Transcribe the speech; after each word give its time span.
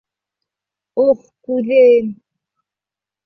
Ох, 1.03 1.27
күҙем! 1.49 2.09